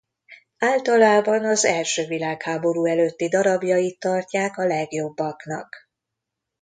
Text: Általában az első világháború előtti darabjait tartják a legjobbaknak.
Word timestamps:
Általában 0.57 1.45
az 1.45 1.65
első 1.65 2.05
világháború 2.05 2.85
előtti 2.85 3.27
darabjait 3.29 3.99
tartják 3.99 4.57
a 4.57 4.65
legjobbaknak. 4.65 5.75